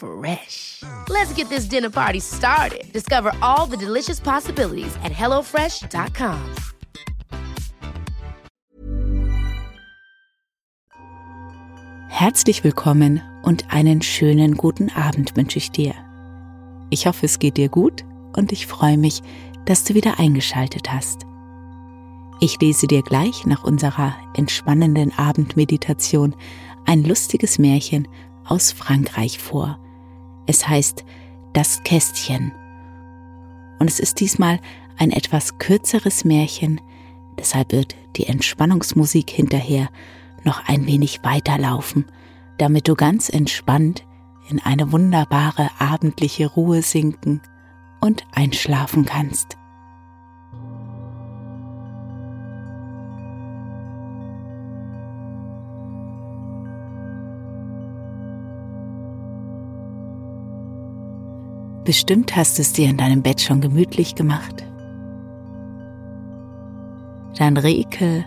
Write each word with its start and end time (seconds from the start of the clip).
Fresh. 0.00 0.82
Let's 1.10 1.34
get 1.34 1.50
this 1.50 1.66
dinner 1.66 1.90
party 1.90 2.20
started. 2.20 2.90
Discover 2.92 3.32
all 3.42 3.66
the 3.66 3.76
delicious 3.76 4.18
possibilities 4.18 4.96
at 5.04 5.12
hellofresh.com. 5.12 6.40
Herzlich 12.08 12.64
willkommen 12.64 13.22
und 13.42 13.72
einen 13.72 14.00
schönen 14.00 14.56
guten 14.56 14.90
Abend 14.90 15.36
wünsche 15.36 15.58
ich 15.58 15.70
dir. 15.70 15.94
Ich 16.88 17.06
hoffe, 17.06 17.26
es 17.26 17.38
geht 17.38 17.58
dir 17.58 17.68
gut 17.68 18.04
und 18.36 18.52
ich 18.52 18.66
freue 18.66 18.96
mich, 18.96 19.22
dass 19.66 19.84
du 19.84 19.94
wieder 19.94 20.18
eingeschaltet 20.18 20.90
hast. 20.90 21.26
Ich 22.40 22.58
lese 22.58 22.86
dir 22.86 23.02
gleich 23.02 23.44
nach 23.44 23.64
unserer 23.64 24.14
entspannenden 24.34 25.12
Abendmeditation 25.18 26.34
ein 26.86 27.04
lustiges 27.04 27.58
Märchen 27.58 28.08
aus 28.46 28.72
Frankreich 28.72 29.38
vor. 29.38 29.78
Es 30.46 30.66
heißt 30.68 31.04
Das 31.52 31.82
Kästchen. 31.82 32.52
Und 33.78 33.88
es 33.88 34.00
ist 34.00 34.20
diesmal 34.20 34.60
ein 34.98 35.10
etwas 35.10 35.58
kürzeres 35.58 36.24
Märchen, 36.24 36.80
deshalb 37.38 37.72
wird 37.72 37.96
die 38.16 38.26
Entspannungsmusik 38.26 39.30
hinterher 39.30 39.88
noch 40.44 40.66
ein 40.68 40.86
wenig 40.86 41.20
weiterlaufen, 41.22 42.04
damit 42.58 42.88
du 42.88 42.94
ganz 42.94 43.28
entspannt 43.28 44.04
in 44.48 44.60
eine 44.60 44.92
wunderbare 44.92 45.70
abendliche 45.78 46.46
Ruhe 46.46 46.82
sinken 46.82 47.40
und 48.00 48.24
einschlafen 48.32 49.04
kannst. 49.04 49.56
Bestimmt 61.84 62.36
hast 62.36 62.58
du 62.58 62.62
es 62.62 62.72
dir 62.72 62.88
in 62.88 62.96
deinem 62.96 63.22
Bett 63.22 63.40
schon 63.40 63.60
gemütlich 63.60 64.14
gemacht. 64.14 64.64
Dann 67.38 67.56
reke, 67.56 68.24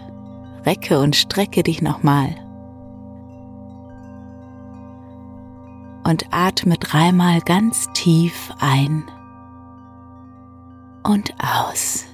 recke 0.65 0.99
und 0.99 1.15
strecke 1.15 1.61
dich 1.61 1.81
nochmal. 1.81 2.35
Und 6.03 6.25
atme 6.31 6.77
dreimal 6.77 7.39
ganz 7.41 7.87
tief 7.93 8.51
ein 8.59 9.03
und 11.03 11.33
aus. 11.39 12.05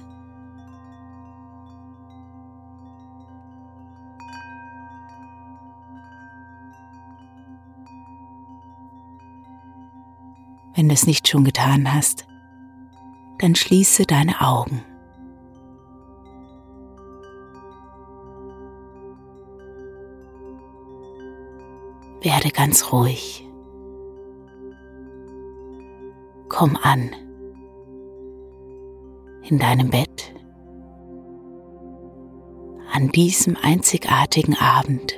Wenn 10.74 10.88
du 10.88 10.94
es 10.94 11.06
nicht 11.06 11.28
schon 11.28 11.44
getan 11.44 11.92
hast, 11.92 12.26
dann 13.38 13.54
schließe 13.54 14.04
deine 14.04 14.40
Augen. 14.40 14.82
Werde 22.22 22.50
ganz 22.50 22.92
ruhig. 22.92 23.46
Komm 26.48 26.76
an 26.82 27.10
in 29.42 29.58
deinem 29.58 29.90
Bett 29.90 30.34
an 32.92 33.08
diesem 33.08 33.56
einzigartigen 33.56 34.56
Abend. 34.56 35.14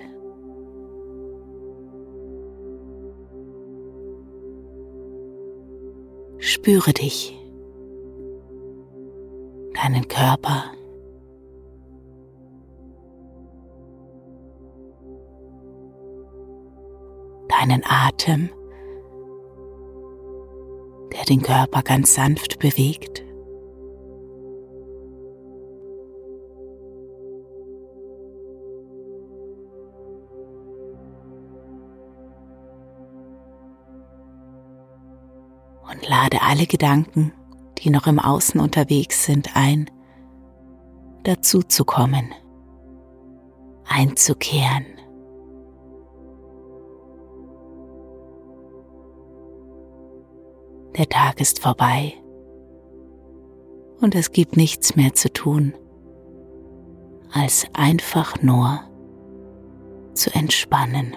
Spüre 6.62 6.93
dich, 6.93 7.37
deinen 9.75 10.06
Körper, 10.06 10.67
deinen 17.49 17.83
Atem, 17.84 18.49
der 21.12 21.25
den 21.25 21.43
Körper 21.43 21.83
ganz 21.83 22.15
sanft 22.15 22.61
bewegt. 22.61 23.25
Lade 36.32 36.43
alle 36.43 36.66
Gedanken, 36.66 37.32
die 37.78 37.91
noch 37.91 38.06
im 38.06 38.19
Außen 38.19 38.60
unterwegs 38.60 39.25
sind, 39.25 39.54
ein, 39.54 39.91
dazu 41.25 41.62
zu 41.62 41.84
kommen, 41.84 42.32
einzukehren. 43.84 44.87
Der 50.97 51.09
Tag 51.09 51.41
ist 51.41 51.60
vorbei 51.60 52.15
und 54.00 54.15
es 54.15 54.32
gibt 54.32 54.56
nichts 54.56 54.97
mehr 54.97 55.15
zu 55.15 55.32
tun, 55.32 55.75
als 57.32 57.66
einfach 57.72 58.42
nur 58.42 58.81
zu 60.15 60.34
entspannen. 60.34 61.15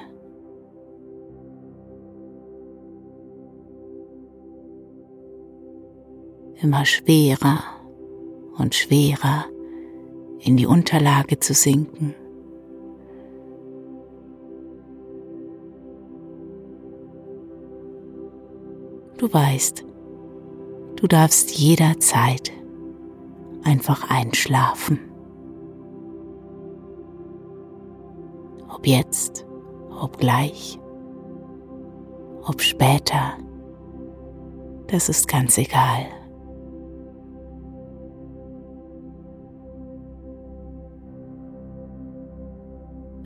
Immer 6.61 6.85
schwerer 6.85 7.59
und 8.57 8.75
schwerer 8.75 9.45
in 10.39 10.57
die 10.57 10.65
Unterlage 10.65 11.39
zu 11.39 11.53
sinken. 11.53 12.15
Du 19.17 19.33
weißt, 19.33 19.83
du 20.97 21.07
darfst 21.07 21.51
jederzeit 21.57 22.51
einfach 23.63 24.09
einschlafen. 24.09 24.99
Ob 28.69 28.85
jetzt, 28.85 29.45
ob 29.99 30.17
gleich, 30.17 30.79
ob 32.43 32.61
später, 32.61 33.37
das 34.87 35.09
ist 35.09 35.27
ganz 35.27 35.57
egal. 35.57 36.05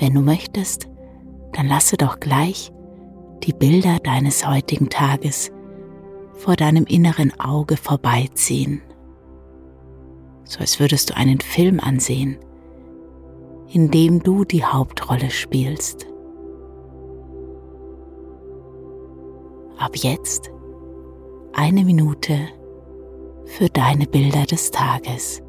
Wenn 0.10 0.16
du 0.16 0.22
möchtest, 0.22 0.90
dann 1.54 1.68
lasse 1.68 1.96
doch 1.96 2.20
gleich 2.20 2.72
die 3.44 3.54
Bilder 3.54 4.00
deines 4.00 4.48
heutigen 4.48 4.90
Tages 4.90 5.52
vor 6.34 6.56
deinem 6.56 6.86
inneren 6.86 7.32
Auge 7.40 7.78
vorbeiziehen, 7.78 8.82
so 10.46 10.62
als 10.62 10.80
würdest 10.80 11.12
du 11.12 11.16
einen 11.16 11.40
Film 11.40 11.80
ansehen, 11.80 12.40
in 13.72 13.92
dem 13.92 14.24
du 14.24 14.46
die 14.46 14.64
Hauptrolle 14.64 15.30
spielst. 15.30 16.08
Ab 19.78 19.96
jetzt 19.96 20.50
eine 21.54 21.86
Minute 21.86 22.48
für 23.46 23.70
deine 23.70 24.08
Bilder 24.08 24.48
des 24.48 24.72
Tages. 24.72 25.44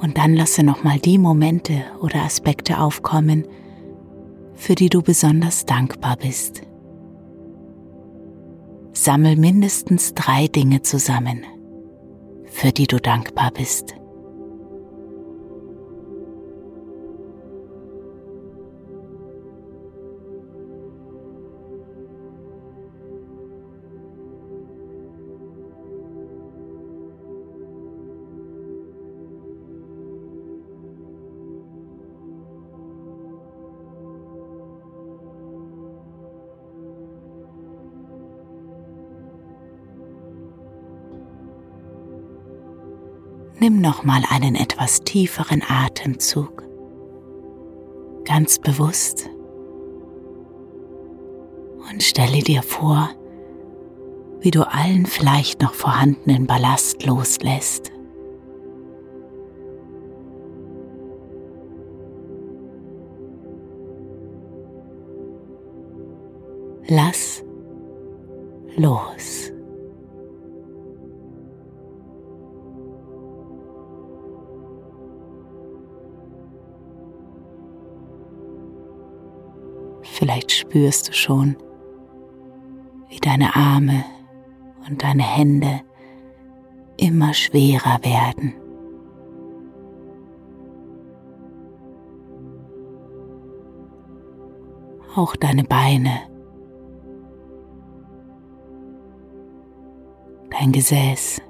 Und 0.00 0.16
dann 0.16 0.34
lasse 0.34 0.62
nochmal 0.62 0.98
die 0.98 1.18
Momente 1.18 1.82
oder 2.00 2.22
Aspekte 2.22 2.78
aufkommen, 2.78 3.44
für 4.54 4.74
die 4.74 4.88
du 4.88 5.02
besonders 5.02 5.66
dankbar 5.66 6.16
bist. 6.16 6.62
Sammel 8.92 9.36
mindestens 9.36 10.14
drei 10.14 10.48
Dinge 10.48 10.82
zusammen, 10.82 11.44
für 12.46 12.72
die 12.72 12.86
du 12.86 13.00
dankbar 13.00 13.50
bist. 13.52 13.97
Nimm 43.60 43.80
nochmal 43.80 44.22
einen 44.30 44.54
etwas 44.54 45.02
tieferen 45.02 45.62
Atemzug. 45.66 46.62
Ganz 48.24 48.60
bewusst. 48.60 49.28
Und 51.90 52.02
stelle 52.02 52.38
dir 52.40 52.62
vor, 52.62 53.10
wie 54.40 54.52
du 54.52 54.62
allen 54.62 55.06
vielleicht 55.06 55.60
noch 55.60 55.74
vorhandenen 55.74 56.46
Ballast 56.46 57.04
loslässt. 57.04 57.90
Lass 66.86 67.44
los. 68.76 69.52
Vielleicht 80.28 80.52
spürst 80.52 81.08
du 81.08 81.12
schon, 81.14 81.56
wie 83.08 83.16
deine 83.16 83.56
Arme 83.56 84.04
und 84.86 85.02
deine 85.02 85.22
Hände 85.22 85.80
immer 86.98 87.32
schwerer 87.32 87.98
werden. 88.02 88.52
Auch 95.16 95.34
deine 95.34 95.64
Beine, 95.64 96.20
dein 100.50 100.72
Gesäß, 100.72 101.40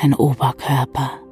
dein 0.00 0.14
Oberkörper. 0.14 1.25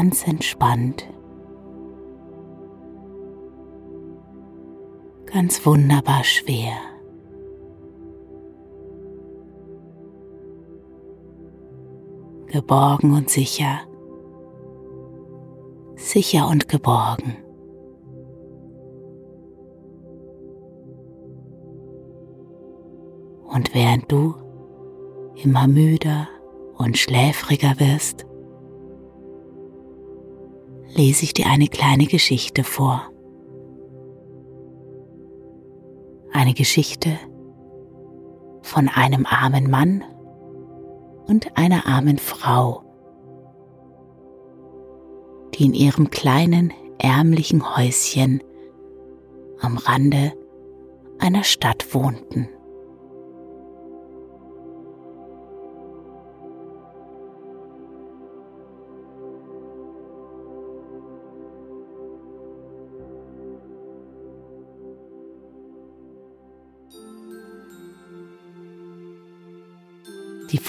Ganz 0.00 0.26
entspannt, 0.26 1.06
ganz 5.26 5.66
wunderbar 5.66 6.24
schwer. 6.24 6.72
Geborgen 12.46 13.12
und 13.12 13.28
sicher, 13.28 13.80
sicher 15.96 16.48
und 16.48 16.66
geborgen. 16.70 17.36
Und 23.52 23.74
während 23.74 24.10
du 24.10 24.34
immer 25.34 25.68
müder 25.68 26.26
und 26.78 26.96
schläfriger 26.96 27.78
wirst, 27.78 28.29
lese 30.94 31.24
ich 31.24 31.34
dir 31.34 31.46
eine 31.46 31.68
kleine 31.68 32.06
Geschichte 32.06 32.64
vor. 32.64 33.02
Eine 36.32 36.54
Geschichte 36.54 37.18
von 38.62 38.88
einem 38.88 39.26
armen 39.26 39.70
Mann 39.70 40.04
und 41.26 41.56
einer 41.56 41.86
armen 41.86 42.18
Frau, 42.18 42.82
die 45.54 45.66
in 45.66 45.74
ihrem 45.74 46.10
kleinen, 46.10 46.72
ärmlichen 46.98 47.76
Häuschen 47.76 48.42
am 49.60 49.76
Rande 49.78 50.32
einer 51.18 51.44
Stadt 51.44 51.94
wohnten. 51.94 52.48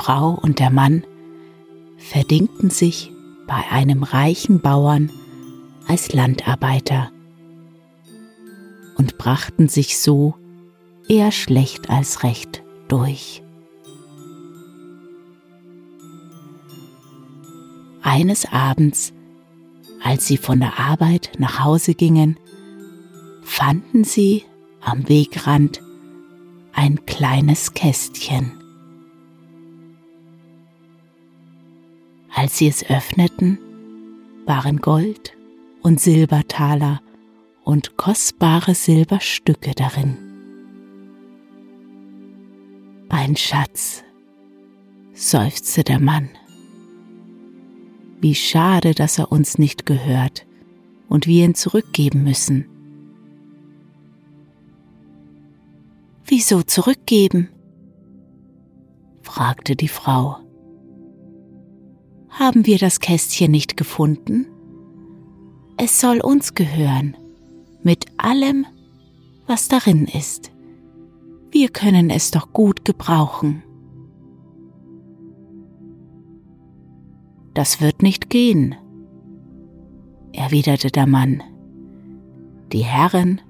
Frau 0.02 0.32
und 0.32 0.58
der 0.58 0.72
Mann 0.72 1.04
verdingten 1.98 2.72
sich 2.72 3.12
bei 3.46 3.70
einem 3.70 4.02
reichen 4.02 4.60
Bauern 4.60 5.12
als 5.88 6.12
Landarbeiter 6.12 7.12
und 8.98 9.20
brachten 9.20 9.70
sich 9.70 10.00
so 10.00 10.34
eher 11.08 11.32
schlecht 11.32 11.92
als 11.92 12.24
recht 12.24 12.64
durch. 12.88 13.44
Eines 18.02 18.52
Abends, 18.52 19.14
als 20.02 20.26
sie 20.26 20.38
von 20.38 20.62
der 20.62 20.80
Arbeit 20.80 21.34
nach 21.38 21.64
Hause 21.64 21.94
gingen, 21.94 22.40
fanden 23.44 24.04
sie 24.04 24.46
am 24.82 25.08
Wegrand 25.08 25.84
ein 26.74 27.06
kleines 27.06 27.76
Kästchen. 27.76 28.61
Als 32.34 32.58
sie 32.58 32.68
es 32.68 32.90
öffneten, 32.90 33.60
waren 34.46 34.78
Gold 34.78 35.34
und 35.82 36.00
Silbertaler 36.00 37.02
und 37.64 37.98
kostbare 37.98 38.74
Silberstücke 38.74 39.72
darin. 39.76 40.18
Ein 43.10 43.36
Schatz, 43.36 44.04
seufzte 45.14 45.84
der 45.84 46.00
Mann. 46.00 46.30
Wie 48.22 48.36
schade, 48.36 48.94
dass 48.94 49.20
er 49.20 49.32
uns 49.32 49.58
nicht 49.58 49.86
gehört 49.86 50.46
und 51.10 51.28
wir 51.28 51.46
ihn 51.46 51.56
zurückgeben 51.56 52.24
müssen. 52.24 52.66
Wieso 56.26 56.64
zurückgeben? 56.64 57.50
fragte 59.22 59.76
die 59.76 59.90
Frau. 59.90 60.38
Haben 62.32 62.66
wir 62.66 62.78
das 62.78 63.02
Kästchen 63.02 63.52
nicht 63.52 63.76
gefunden? 63.76 64.48
Es 65.78 66.00
soll 66.00 66.22
uns 66.22 66.56
gehören, 66.56 67.18
mit 67.84 68.06
allem, 68.18 68.66
was 69.48 69.68
darin 69.68 70.06
ist. 70.06 70.52
Wir 71.52 71.68
können 71.68 72.10
es 72.10 72.32
doch 72.32 72.54
gut 72.54 72.86
gebrauchen. 72.86 73.64
Das 77.54 77.82
wird 77.82 78.02
nicht 78.02 78.30
gehen, 78.30 78.76
erwiderte 80.32 80.90
der 80.90 81.08
Mann. 81.08 81.44
Die 82.72 82.86
Herren, 82.86 83.42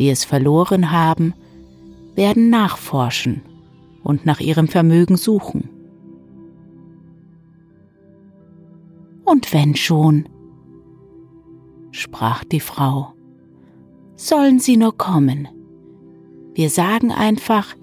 die 0.00 0.10
es 0.10 0.24
verloren 0.24 0.90
haben, 0.90 1.34
werden 2.16 2.50
nachforschen 2.50 3.42
und 4.02 4.26
nach 4.26 4.40
ihrem 4.40 4.66
Vermögen 4.66 5.16
suchen. 5.16 5.68
Und 9.24 9.52
wenn 9.52 9.74
schon, 9.74 10.28
sprach 11.90 12.44
die 12.44 12.60
Frau, 12.60 13.14
sollen 14.16 14.58
sie 14.58 14.76
nur 14.76 14.96
kommen. 14.96 15.48
Wir 16.54 16.70
sagen 16.70 17.10
einfach, 17.10 17.74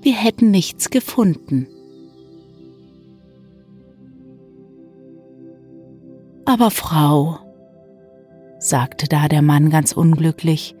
wir 0.00 0.14
hätten 0.14 0.50
nichts 0.50 0.90
gefunden. 0.90 1.66
Aber 6.44 6.70
Frau, 6.70 7.38
sagte 8.58 9.06
da 9.06 9.28
der 9.28 9.42
Mann 9.42 9.68
ganz 9.68 9.92
unglücklich, 9.92 10.74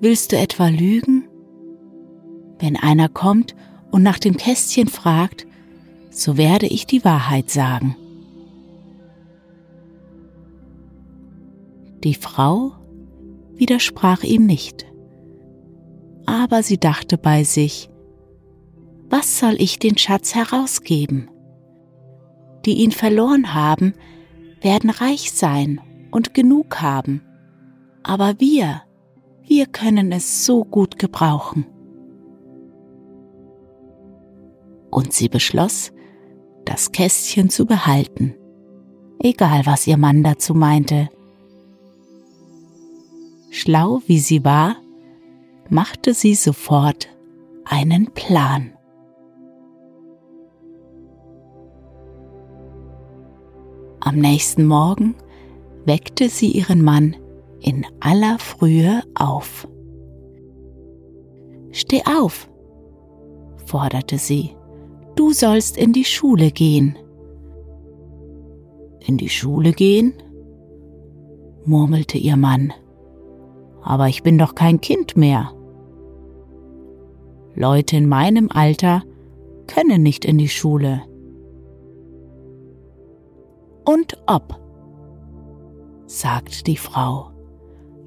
willst 0.00 0.32
du 0.32 0.38
etwa 0.38 0.68
lügen? 0.68 1.28
Wenn 2.58 2.76
einer 2.76 3.08
kommt 3.08 3.54
und 3.90 4.02
nach 4.02 4.18
dem 4.18 4.36
Kästchen 4.36 4.88
fragt, 4.88 5.46
so 6.10 6.36
werde 6.36 6.66
ich 6.66 6.86
die 6.86 7.04
Wahrheit 7.04 7.50
sagen. 7.50 7.96
Die 12.02 12.14
Frau 12.14 12.72
widersprach 13.52 14.22
ihm 14.22 14.46
nicht, 14.46 14.86
aber 16.24 16.62
sie 16.62 16.78
dachte 16.78 17.18
bei 17.18 17.44
sich, 17.44 17.90
was 19.10 19.38
soll 19.38 19.56
ich 19.58 19.78
den 19.78 19.98
Schatz 19.98 20.34
herausgeben? 20.34 21.30
Die 22.64 22.74
ihn 22.74 22.92
verloren 22.92 23.52
haben, 23.52 23.92
werden 24.62 24.88
reich 24.88 25.32
sein 25.32 25.80
und 26.10 26.32
genug 26.32 26.80
haben, 26.80 27.22
aber 28.02 28.38
wir, 28.38 28.82
wir 29.42 29.66
können 29.66 30.12
es 30.12 30.46
so 30.46 30.64
gut 30.64 30.98
gebrauchen. 30.98 31.66
Und 34.90 35.12
sie 35.12 35.28
beschloss, 35.28 35.92
das 36.64 36.92
Kästchen 36.92 37.50
zu 37.50 37.66
behalten, 37.66 38.34
egal 39.18 39.66
was 39.66 39.86
ihr 39.86 39.96
Mann 39.96 40.22
dazu 40.22 40.54
meinte. 40.54 41.10
Schlau 43.50 44.00
wie 44.06 44.20
sie 44.20 44.44
war, 44.44 44.76
machte 45.68 46.14
sie 46.14 46.34
sofort 46.34 47.08
einen 47.64 48.06
Plan. 48.12 48.72
Am 53.98 54.16
nächsten 54.16 54.64
Morgen 54.66 55.16
weckte 55.84 56.28
sie 56.28 56.52
ihren 56.52 56.82
Mann 56.82 57.16
in 57.60 57.84
aller 57.98 58.38
Frühe 58.38 59.02
auf. 59.14 59.68
Steh 61.72 62.02
auf, 62.04 62.48
forderte 63.66 64.18
sie, 64.18 64.56
du 65.16 65.32
sollst 65.32 65.76
in 65.76 65.92
die 65.92 66.04
Schule 66.04 66.52
gehen. 66.52 66.96
In 69.06 69.16
die 69.16 69.28
Schule 69.28 69.72
gehen? 69.72 70.14
murmelte 71.64 72.16
ihr 72.16 72.36
Mann. 72.36 72.72
Aber 73.82 74.08
ich 74.08 74.22
bin 74.22 74.38
doch 74.38 74.54
kein 74.54 74.80
Kind 74.80 75.16
mehr. 75.16 75.52
Leute 77.54 77.96
in 77.96 78.08
meinem 78.08 78.48
Alter 78.50 79.02
können 79.66 80.02
nicht 80.02 80.24
in 80.24 80.38
die 80.38 80.48
Schule. 80.48 81.02
Und 83.84 84.18
ob, 84.26 84.60
sagt 86.06 86.66
die 86.66 86.76
Frau, 86.76 87.30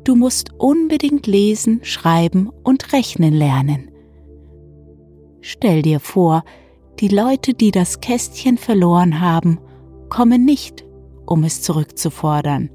du 0.03 0.15
musst 0.15 0.53
unbedingt 0.57 1.27
lesen, 1.27 1.79
schreiben 1.83 2.49
und 2.63 2.93
rechnen 2.93 3.33
lernen. 3.33 3.89
Stell 5.41 5.81
dir 5.81 5.99
vor, 5.99 6.43
die 6.99 7.09
Leute, 7.09 7.53
die 7.53 7.71
das 7.71 7.99
Kästchen 7.99 8.57
verloren 8.57 9.19
haben, 9.19 9.59
kommen 10.09 10.45
nicht, 10.45 10.85
um 11.25 11.43
es 11.43 11.61
zurückzufordern. 11.61 12.69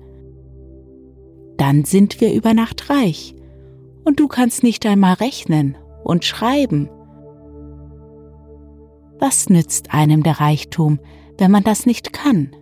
Dann 1.59 1.85
sind 1.85 2.21
wir 2.21 2.33
über 2.33 2.55
Nacht 2.55 2.89
reich 2.89 3.35
und 4.05 4.21
du 4.21 4.29
kannst 4.29 4.63
nicht 4.63 4.87
einmal 4.87 5.15
rechnen 5.15 5.77
und 6.05 6.25
schreiben. 6.25 6.89
Was 9.19 9.51
nützt 9.51 9.93
einem 9.93 10.23
der 10.23 10.41
Reichtum, 10.41 11.01
wenn 11.37 11.51
man 11.51 11.65
das 11.65 11.85
nicht 11.85 12.13
kann? 12.13 12.55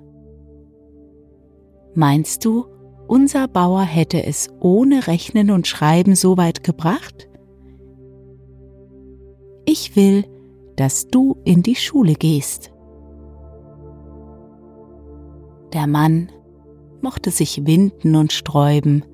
Meinst 1.94 2.44
du, 2.44 2.66
unser 3.06 3.46
Bauer 3.46 3.82
hätte 3.82 4.24
es 4.24 4.48
ohne 4.60 5.06
Rechnen 5.06 5.50
und 5.50 5.66
Schreiben 5.66 6.14
so 6.16 6.36
weit 6.36 6.64
gebracht? 6.64 7.28
Ich 9.66 9.94
will, 9.94 10.24
dass 10.76 11.08
du 11.08 11.36
in 11.44 11.62
die 11.62 11.76
Schule 11.76 12.14
gehst. 12.14 12.72
Der 15.72 15.86
Mann 15.86 16.30
mochte 17.06 17.30
sich 17.30 17.64
winden 17.64 18.16
und 18.16 18.32
sträuben, 18.32 19.04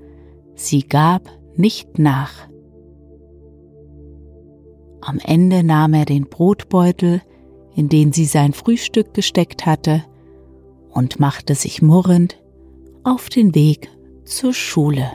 sie 0.54 0.80
gab 0.80 1.28
nicht 1.56 1.98
nach. 1.98 2.48
Am 5.02 5.18
Ende 5.22 5.62
nahm 5.62 5.92
er 5.92 6.06
den 6.06 6.26
Brotbeutel, 6.26 7.20
in 7.76 7.90
den 7.90 8.14
sie 8.14 8.24
sein 8.24 8.54
Frühstück 8.54 9.12
gesteckt 9.12 9.66
hatte, 9.66 10.06
und 10.88 11.20
machte 11.20 11.54
sich 11.54 11.82
murrend 11.82 12.42
auf 13.04 13.28
den 13.28 13.54
Weg 13.54 13.90
zur 14.24 14.54
Schule. 14.54 15.12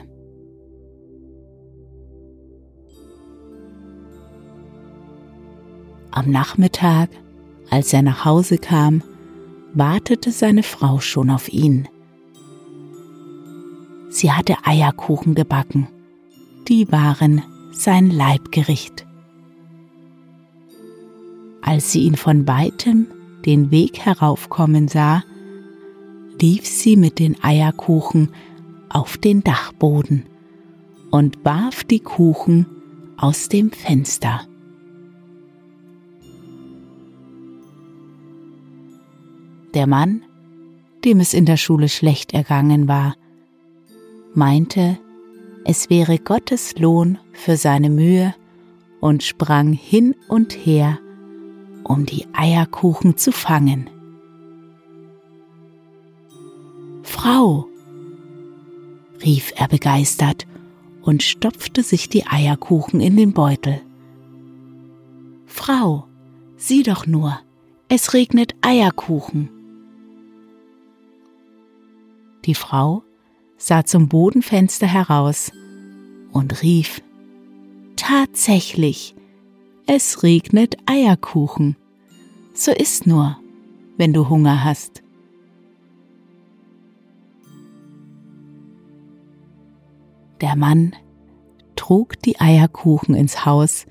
Am 6.12 6.30
Nachmittag, 6.30 7.10
als 7.70 7.92
er 7.92 8.02
nach 8.02 8.24
Hause 8.24 8.58
kam, 8.58 9.02
wartete 9.74 10.30
seine 10.30 10.62
Frau 10.62 11.00
schon 11.00 11.30
auf 11.30 11.48
ihn. 11.52 11.88
Sie 14.18 14.32
hatte 14.32 14.56
Eierkuchen 14.64 15.36
gebacken. 15.36 15.86
Die 16.66 16.90
waren 16.90 17.40
sein 17.70 18.10
Leibgericht. 18.10 19.06
Als 21.62 21.92
sie 21.92 22.00
ihn 22.00 22.16
von 22.16 22.48
weitem 22.48 23.06
den 23.46 23.70
Weg 23.70 24.00
heraufkommen 24.00 24.88
sah, 24.88 25.22
lief 26.40 26.66
sie 26.66 26.96
mit 26.96 27.20
den 27.20 27.36
Eierkuchen 27.44 28.30
auf 28.88 29.18
den 29.18 29.44
Dachboden 29.44 30.24
und 31.12 31.44
warf 31.44 31.84
die 31.84 32.00
Kuchen 32.00 32.66
aus 33.18 33.48
dem 33.48 33.70
Fenster. 33.70 34.48
Der 39.74 39.86
Mann, 39.86 40.22
dem 41.04 41.20
es 41.20 41.34
in 41.34 41.44
der 41.44 41.56
Schule 41.56 41.88
schlecht 41.88 42.34
ergangen 42.34 42.88
war, 42.88 43.14
meinte, 44.38 44.98
es 45.64 45.90
wäre 45.90 46.18
Gottes 46.18 46.78
Lohn 46.78 47.18
für 47.32 47.58
seine 47.58 47.90
Mühe 47.90 48.34
und 49.00 49.22
sprang 49.22 49.72
hin 49.72 50.14
und 50.28 50.54
her, 50.54 50.98
um 51.84 52.06
die 52.06 52.26
Eierkuchen 52.32 53.18
zu 53.18 53.32
fangen. 53.32 53.90
Frau, 57.02 57.68
rief 59.24 59.52
er 59.56 59.68
begeistert 59.68 60.46
und 61.02 61.22
stopfte 61.22 61.82
sich 61.82 62.08
die 62.08 62.26
Eierkuchen 62.26 63.00
in 63.00 63.16
den 63.16 63.32
Beutel. 63.32 63.80
Frau, 65.46 66.06
sieh 66.56 66.82
doch 66.82 67.06
nur, 67.06 67.40
es 67.88 68.14
regnet 68.14 68.54
Eierkuchen. 68.60 69.50
Die 72.44 72.54
Frau 72.54 73.02
sah 73.58 73.84
zum 73.84 74.08
Bodenfenster 74.08 74.86
heraus 74.86 75.52
und 76.32 76.62
rief, 76.62 77.02
Tatsächlich, 77.96 79.16
es 79.86 80.22
regnet 80.22 80.76
Eierkuchen. 80.86 81.76
So 82.54 82.70
ist 82.72 83.06
nur, 83.06 83.38
wenn 83.96 84.12
du 84.12 84.28
Hunger 84.28 84.64
hast. 84.64 85.02
Der 90.40 90.54
Mann 90.56 90.94
trug 91.74 92.22
die 92.22 92.40
Eierkuchen 92.40 93.14
ins 93.14 93.44
Haus 93.44 93.86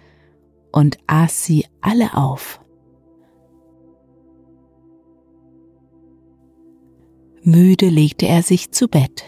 und 0.71 0.97
aß 1.07 1.45
sie 1.45 1.65
alle 1.81 2.15
auf. 2.15 2.61
Müde 7.43 7.89
legte 7.89 8.25
er 8.25 8.41
sich 8.41 8.71
zu 8.71 8.87
Bett. 8.87 9.25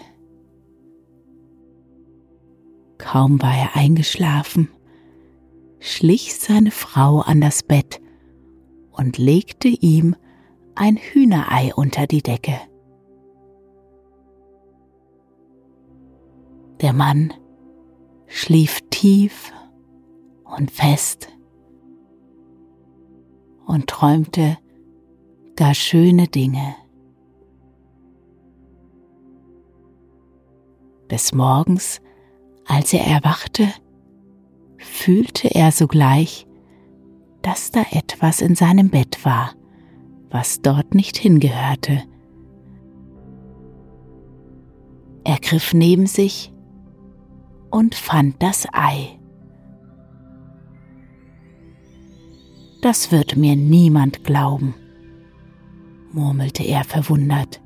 Kaum 2.99 3.41
war 3.41 3.55
er 3.55 3.75
eingeschlafen, 3.75 4.69
schlich 5.79 6.35
seine 6.35 6.69
Frau 6.69 7.21
an 7.21 7.41
das 7.41 7.63
Bett 7.63 7.99
und 8.91 9.17
legte 9.17 9.69
ihm 9.69 10.15
ein 10.75 10.97
Hühnerei 10.97 11.73
unter 11.73 12.05
die 12.05 12.21
Decke. 12.21 12.59
Der 16.81 16.93
Mann 16.93 17.33
schlief 18.27 18.81
tief 18.89 19.51
und 20.43 20.69
fest 20.69 21.29
und 23.65 23.87
träumte 23.87 24.57
gar 25.55 25.73
schöne 25.73 26.27
Dinge. 26.27 26.75
Des 31.09 31.33
Morgens, 31.33 32.01
als 32.69 32.93
er 32.93 33.05
erwachte, 33.05 33.67
fühlte 34.77 35.49
er 35.53 35.71
sogleich, 35.71 36.45
dass 37.41 37.71
da 37.71 37.83
etwas 37.91 38.41
in 38.41 38.55
seinem 38.55 38.89
Bett 38.89 39.25
war, 39.25 39.53
was 40.29 40.61
dort 40.61 40.93
nicht 40.93 41.17
hingehörte. 41.17 42.03
Er 45.23 45.38
griff 45.39 45.73
neben 45.73 46.05
sich 46.05 46.53
und 47.71 47.95
fand 47.95 48.41
das 48.41 48.67
Ei. 48.71 49.19
Das 52.81 53.11
wird 53.11 53.35
mir 53.35 53.55
niemand 53.55 54.23
glauben, 54.23 54.75
murmelte 56.13 56.63
er 56.63 56.83
verwundert. 56.83 57.61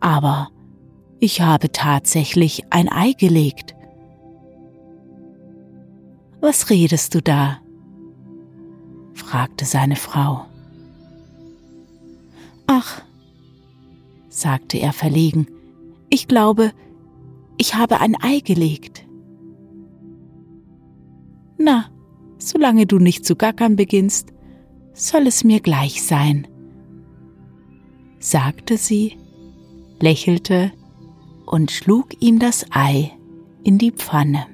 Aber 0.00 0.48
ich 1.20 1.42
habe 1.42 1.70
tatsächlich 1.70 2.64
ein 2.70 2.90
Ei 2.90 3.12
gelegt. 3.12 3.75
Was 6.40 6.70
redest 6.70 7.14
du 7.14 7.22
da? 7.22 7.60
fragte 9.14 9.64
seine 9.64 9.96
Frau. 9.96 10.46
Ach, 12.66 13.02
sagte 14.28 14.78
er 14.78 14.92
verlegen, 14.92 15.46
ich 16.10 16.28
glaube, 16.28 16.72
ich 17.56 17.74
habe 17.74 18.00
ein 18.00 18.16
Ei 18.20 18.40
gelegt. 18.40 19.06
Na, 21.58 21.86
solange 22.38 22.86
du 22.86 22.98
nicht 22.98 23.24
zu 23.24 23.34
gackern 23.34 23.76
beginnst, 23.76 24.32
soll 24.92 25.26
es 25.26 25.44
mir 25.44 25.60
gleich 25.60 26.02
sein, 26.02 26.46
sagte 28.18 28.76
sie, 28.76 29.16
lächelte 30.00 30.72
und 31.46 31.70
schlug 31.70 32.20
ihm 32.20 32.38
das 32.38 32.66
Ei 32.70 33.12
in 33.62 33.78
die 33.78 33.92
Pfanne. 33.92 34.46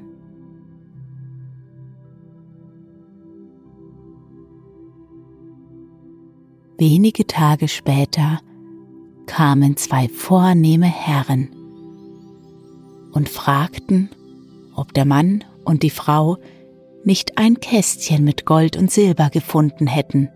Wenige 6.84 7.28
Tage 7.28 7.68
später 7.68 8.40
kamen 9.26 9.76
zwei 9.76 10.08
vornehme 10.08 10.86
Herren 10.86 11.48
und 13.12 13.28
fragten, 13.28 14.10
ob 14.74 14.92
der 14.92 15.04
Mann 15.04 15.44
und 15.64 15.84
die 15.84 15.90
Frau 15.90 16.38
nicht 17.04 17.38
ein 17.38 17.60
Kästchen 17.60 18.24
mit 18.24 18.46
Gold 18.46 18.76
und 18.76 18.90
Silber 18.90 19.30
gefunden 19.30 19.86
hätten, 19.86 20.28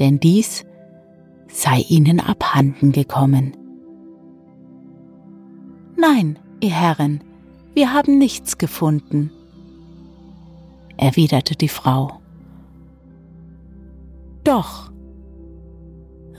denn 0.00 0.18
dies 0.18 0.64
sei 1.46 1.84
ihnen 1.88 2.18
abhanden 2.18 2.90
gekommen. 2.90 3.52
Nein, 5.96 6.40
ihr 6.60 6.70
Herren, 6.70 7.22
wir 7.72 7.92
haben 7.92 8.18
nichts 8.18 8.58
gefunden, 8.58 9.30
erwiderte 10.96 11.54
die 11.54 11.68
Frau. 11.68 12.21
Doch, 14.44 14.92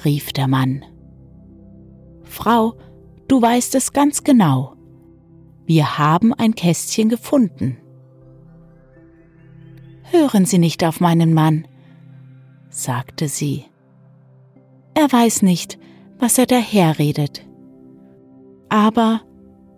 rief 0.03 0.33
der 0.33 0.47
Mann. 0.47 0.83
Frau, 2.23 2.75
du 3.27 3.41
weißt 3.41 3.75
es 3.75 3.93
ganz 3.93 4.23
genau. 4.23 4.75
Wir 5.65 5.97
haben 5.97 6.33
ein 6.33 6.55
Kästchen 6.55 7.09
gefunden. 7.09 7.77
Hören 10.11 10.45
Sie 10.45 10.57
nicht 10.57 10.83
auf 10.83 10.99
meinen 10.99 11.33
Mann, 11.33 11.67
sagte 12.69 13.27
sie. 13.27 13.65
Er 14.93 15.11
weiß 15.11 15.41
nicht, 15.41 15.79
was 16.19 16.37
er 16.37 16.45
daherredet. 16.45 17.47
Aber 18.69 19.21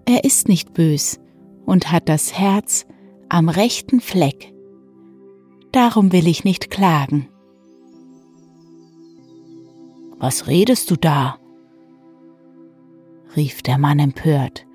er 0.06 0.24
ist 0.24 0.48
nicht 0.48 0.74
bös 0.74 1.20
und 1.66 1.92
hat 1.92 2.10
das 2.10 2.38
Herz 2.38 2.86
am 3.30 3.50
rechten 3.50 4.02
Fleck. 4.02 4.54
Darum 5.72 6.12
will 6.12 6.28
ich 6.28 6.44
nicht 6.44 6.70
klagen. 6.70 7.30
Was 10.26 10.48
redest 10.48 10.90
du 10.90 10.96
da? 10.96 11.38
rief 13.36 13.62
der 13.62 13.78
Mann 13.78 14.00
empört. 14.00 14.66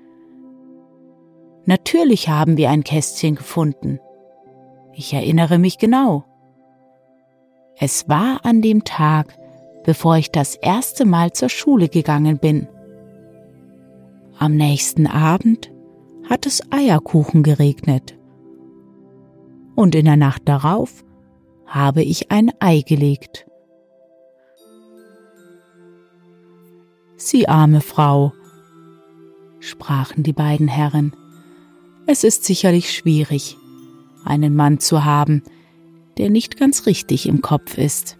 Natürlich 1.65 2.29
haben 2.29 2.55
wir 2.55 2.69
ein 2.69 2.85
Kästchen 2.85 3.35
gefunden. 3.35 3.99
Ich 4.93 5.13
erinnere 5.13 5.57
mich 5.57 5.77
genau. 5.77 6.23
Es 7.75 8.07
war 8.07 8.45
an 8.45 8.61
dem 8.61 8.85
Tag, 8.85 9.37
bevor 9.83 10.15
ich 10.15 10.31
das 10.31 10.55
erste 10.55 11.03
Mal 11.03 11.33
zur 11.33 11.49
Schule 11.49 11.89
gegangen 11.89 12.37
bin. 12.37 12.69
Am 14.39 14.55
nächsten 14.55 15.05
Abend 15.05 15.69
hat 16.29 16.45
es 16.45 16.61
Eierkuchen 16.71 17.43
geregnet. 17.43 18.17
Und 19.75 19.95
in 19.95 20.05
der 20.05 20.15
Nacht 20.15 20.43
darauf 20.45 21.03
habe 21.65 22.03
ich 22.03 22.31
ein 22.31 22.53
Ei 22.61 22.83
gelegt. 22.87 23.50
Sie 27.23 27.47
arme 27.47 27.81
Frau, 27.81 28.33
sprachen 29.59 30.23
die 30.23 30.33
beiden 30.33 30.67
Herren, 30.67 31.15
es 32.07 32.23
ist 32.23 32.45
sicherlich 32.45 32.91
schwierig, 32.91 33.57
einen 34.25 34.55
Mann 34.55 34.79
zu 34.79 35.05
haben, 35.05 35.43
der 36.17 36.31
nicht 36.31 36.57
ganz 36.57 36.87
richtig 36.87 37.27
im 37.27 37.43
Kopf 37.43 37.77
ist. 37.77 38.17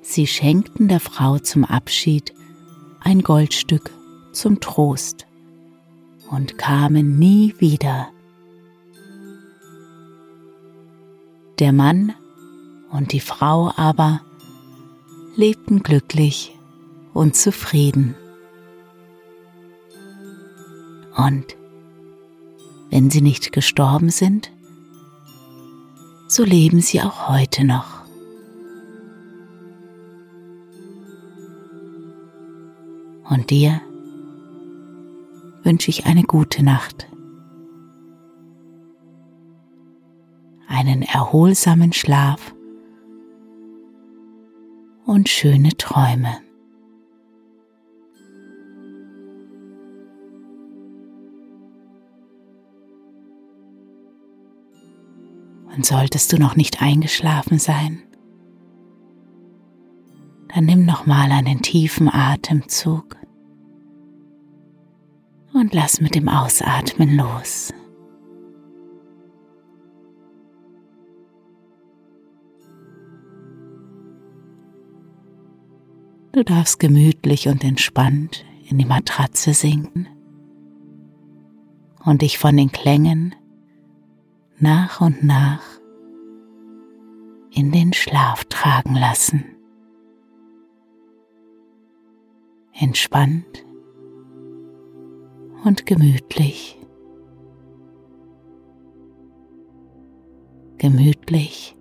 Sie 0.00 0.26
schenkten 0.26 0.88
der 0.88 0.98
Frau 0.98 1.38
zum 1.38 1.64
Abschied 1.64 2.34
ein 2.98 3.22
Goldstück 3.22 3.92
zum 4.32 4.58
Trost 4.58 5.28
und 6.32 6.58
kamen 6.58 7.20
nie 7.20 7.54
wieder. 7.60 8.08
Der 11.60 11.72
Mann 11.72 12.12
und 12.90 13.12
die 13.12 13.20
Frau 13.20 13.72
aber 13.76 14.20
lebten 15.34 15.82
glücklich 15.82 16.58
und 17.14 17.36
zufrieden. 17.36 18.14
Und 21.16 21.56
wenn 22.90 23.10
sie 23.10 23.22
nicht 23.22 23.52
gestorben 23.52 24.10
sind, 24.10 24.50
so 26.28 26.44
leben 26.44 26.80
sie 26.80 27.00
auch 27.00 27.28
heute 27.28 27.64
noch. 27.64 28.02
Und 33.28 33.50
dir 33.50 33.80
wünsche 35.62 35.90
ich 35.90 36.06
eine 36.06 36.22
gute 36.24 36.62
Nacht, 36.62 37.06
einen 40.68 41.02
erholsamen 41.02 41.92
Schlaf 41.92 42.54
und 45.06 45.28
schöne 45.28 45.70
Träume. 45.76 46.38
Und 55.74 55.86
solltest 55.86 56.32
du 56.32 56.38
noch 56.38 56.54
nicht 56.54 56.82
eingeschlafen 56.82 57.58
sein, 57.58 58.02
dann 60.54 60.66
nimm 60.66 60.84
noch 60.84 61.06
mal 61.06 61.32
einen 61.32 61.62
tiefen 61.62 62.12
Atemzug 62.12 63.16
und 65.54 65.72
lass 65.72 66.00
mit 66.00 66.14
dem 66.14 66.28
Ausatmen 66.28 67.16
los. 67.16 67.72
Du 76.32 76.42
darfst 76.42 76.80
gemütlich 76.80 77.48
und 77.48 77.62
entspannt 77.62 78.42
in 78.66 78.78
die 78.78 78.86
Matratze 78.86 79.52
sinken 79.52 80.08
und 82.06 82.22
dich 82.22 82.38
von 82.38 82.56
den 82.56 82.72
Klängen 82.72 83.34
nach 84.58 85.02
und 85.02 85.22
nach 85.22 85.62
in 87.50 87.70
den 87.70 87.92
Schlaf 87.92 88.46
tragen 88.46 88.94
lassen. 88.94 89.44
Entspannt 92.72 93.66
und 95.64 95.84
gemütlich. 95.84 96.78
Gemütlich 100.78 101.76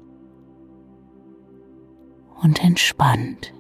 und 2.42 2.62
entspannt. 2.62 3.54